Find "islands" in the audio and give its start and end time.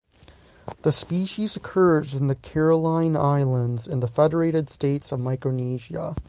3.15-3.85